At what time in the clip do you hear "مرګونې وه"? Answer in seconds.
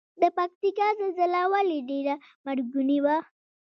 2.45-3.17